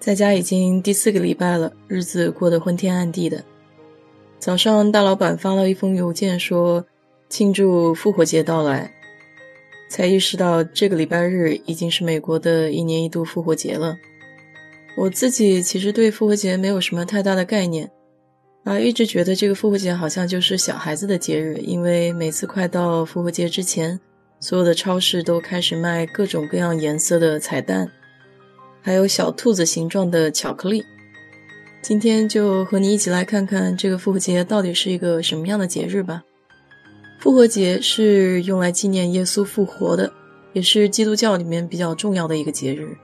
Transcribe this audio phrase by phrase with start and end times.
[0.00, 3.44] 在家已经第四个礼拜了，日子过得昏天暗地的。
[4.38, 6.86] 早上大老板发了一封邮件，说
[7.28, 8.90] 庆祝复活节到来，
[9.90, 13.94] 才意识到这个礼拜日已经是美国的一年一度复活节了。
[14.96, 17.90] 我自己其实对复活节没有什么太大的概念，
[18.64, 24.00] 啊，一直觉得这个复活节好像就是小孩子的节日，因为每次快到复活节之前。
[24.42, 27.86] 所有的超市都开始卖各种各样颜色的彩蛋，
[28.82, 30.84] 还有小兔子形状的巧克力。
[31.82, 36.22] 今天就和你一起来看看这个复活节到底是一个什么样的节日吧。
[37.18, 40.12] 复活节是用来纪念耶稣复活的，
[40.52, 42.96] 也是基督教里面比较重要的一个节日。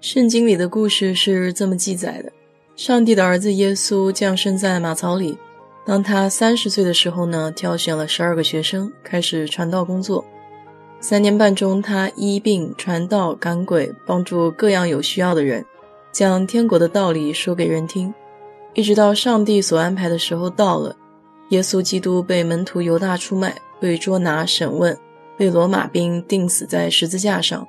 [0.00, 2.32] 圣经里的故事是这么记载的：
[2.76, 5.36] 上帝的儿子耶稣降生在马槽里，
[5.84, 10.24] 当他三十岁的时候呢，挑选了十二个学生，开始传道工作。
[10.98, 15.64] 三年半中，他医病、传道、赶鬼，帮助各样有需要的人，
[16.10, 18.12] 将天国的道理说给人听，
[18.74, 20.96] 一直到上帝所安排的时候到了，
[21.50, 24.98] 耶稣基督被门徒犹大出卖，被捉拿审问，
[25.36, 27.66] 被罗马兵钉死在十字架上。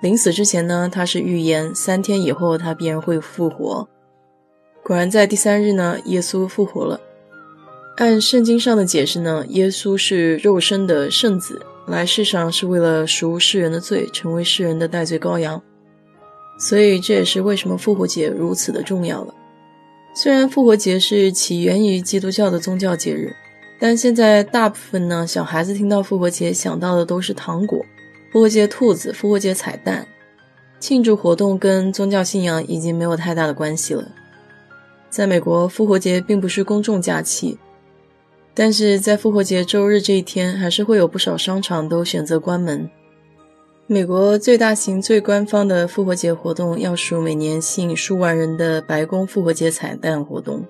[0.00, 3.86] 临死之前呢，他是预言三天以后他必然会复活。
[4.84, 6.98] 果然，在第三日呢，耶稣复活了。
[7.96, 11.60] 按圣经上的解释呢，耶稣是肉身的圣子。
[11.90, 15.60] 来世上是为了赎世人的罪，成为世人的代罪羔羊，
[16.58, 19.34] 所以这也是为什么复活节如此的重要了。
[20.14, 23.34] 虽然复活节是起源于基督教的宗教节日，
[23.78, 27.84] 但现在大部分呢小孩子听到复活节想到的都是糖果、
[28.32, 30.06] 复活节兔子、复活节彩蛋，
[30.80, 34.06] 庆祝活动跟宗教信仰已经没有太大的关系了。
[35.08, 37.56] 在美国，复活节并不是公众假期。
[38.58, 42.90] 但是在复活节周日这一天，还是会有不少商场都选择关门。
[43.86, 50.64] 美国最大型、最官方的复活节活动，要数每年吸引数万人的白宫复活节彩蛋活动。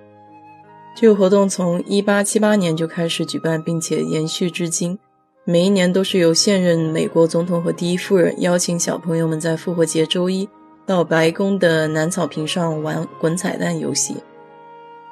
[0.95, 4.99] 这个活动从1878年就开始举办，并且延续至今。
[5.47, 10.47] 每一年都是由现任美国总统和第一夫人邀请小朋友们在复活节周一
[10.85, 14.15] 到白宫的南草坪上玩滚彩蛋游戏。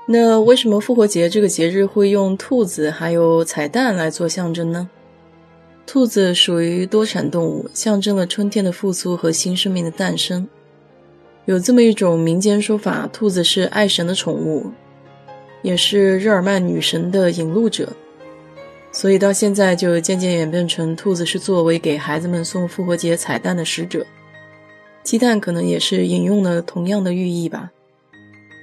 [0.08, 4.88] 那为什么复活节这个节日会用兔子还有彩蛋来做象征呢？
[5.84, 10.46] 兔子属于多产动物，象征了春天的复苏和新生命的诞生。
[11.44, 14.70] 有这么一种民间说法，兔子是爱神的宠物，
[15.62, 17.92] 也是日耳曼女神的引路者，
[18.92, 24.06] 所以到现在就渐渐演变成兔子是作为给孩子们送复活节彩蛋的使者。
[25.02, 27.70] 鸡蛋可能也是引用了同样的寓意吧。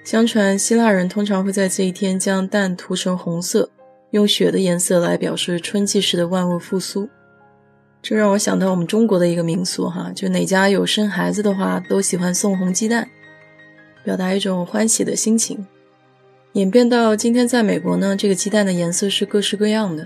[0.03, 3.69] 相传，希腊人通常会在这一天将蛋涂成红色，
[4.11, 7.07] 用血的颜色来表示春季时的万物复苏。
[8.01, 13.07] 这让我想到我们中国的一个民俗，哈，就哪家有生孩子的话，都喜欢送红鸡蛋，
[14.03, 15.65] 表达一种欢喜的心情。
[16.51, 20.05] 演变到今天，在美国呢，这个鸡蛋的颜色是各式各样的，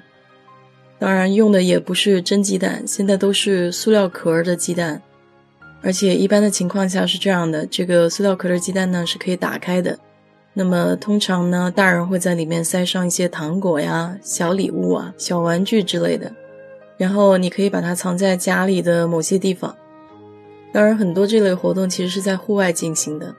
[1.00, 5.02] 当然用的也不是真鸡蛋，现在都是塑料壳的鸡蛋。
[5.82, 9.98] 而且一般的情况下是这样的，这个塑料壳的鸡蛋呢是可以打开的。
[10.54, 16.32] 那么通常呢，大人会在里面塞上一些糖果呀、小礼物啊、小玩具之类的，
[16.98, 19.76] 然后你可以把它藏在家里的某些地方。
[20.74, 23.36] 当然，很多这类活动其实是在户外进行的。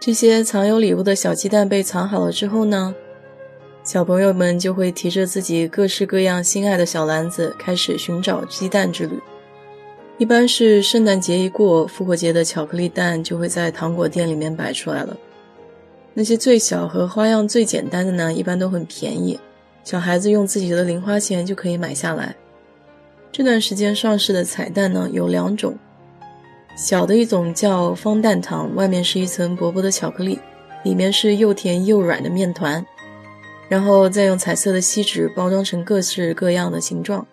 [0.00, 2.94] 这些藏有礼物的小鸡蛋被藏好了之后呢，
[3.84, 9.20] 小朋友们就会提着自己各式各样心爱的小篮子，开始寻找鸡蛋之旅。
[10.16, 15.16] 一般是圣诞节一过，复活节的巧克力蛋就会在糖果店里面摆出来了。
[16.14, 19.38] 那些最小和花样最简单的呢，一般都很便宜，
[19.82, 22.34] 小孩子用自己的零花钱就可以买下来。
[23.32, 25.76] 这段时间上市的彩蛋呢有两种，
[26.76, 30.38] 小的一种叫方蛋糖，外面是一层薄薄的巧克力，
[30.84, 32.86] 里面是又甜又软的面团，
[33.68, 37.26] 然后再用彩色的锡纸包装成各式各样的形状。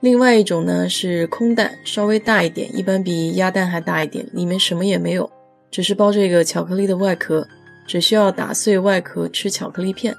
[0.00, 5.28] 另外一种呢是空蛋，稍微大一点，一般比鸭蛋还大一点，里面什么也没有，
[5.70, 7.46] 只是包着一个巧克力的外壳，
[7.84, 10.14] 只需要打碎外壳吃巧克力片。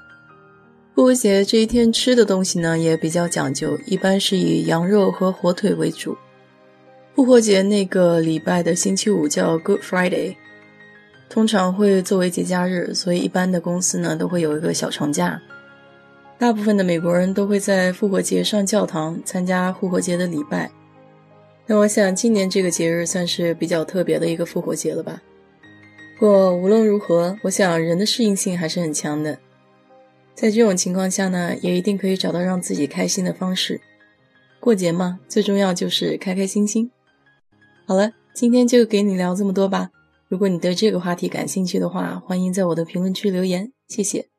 [0.94, 6.14] 复活节这一天吃的东西呢也比较讲究，一般是以羊肉和火腿为主。
[7.14, 10.36] 复活节那个礼拜的星期五叫 Good Friday，
[11.30, 15.40] 通常会作为节假日，所以一般的公司呢都会有一个小长假。
[16.40, 20.70] 大部分的美国人都会在复活节上教堂参加复活节的礼拜。
[21.66, 25.20] 那我想今年这个节日算是比较特别的一个复活节了吧。
[26.18, 29.38] 不过无论如何，我想人的适应性还是很强的。
[30.34, 33.78] 在这种情况下呢，也一定可以找到让自己开心的方式。
[34.60, 36.90] 过节嘛，最重要就是开开心心。
[37.86, 39.90] 好了，今天就给你聊这么多吧。
[40.28, 44.29] 如果你对这个话题感兴趣的话，欢迎在我的评论区留言，谢谢。